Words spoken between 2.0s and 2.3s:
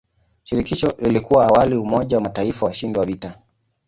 wa